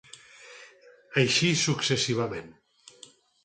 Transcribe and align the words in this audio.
Així 1.23 1.51
successivament. 1.67 2.53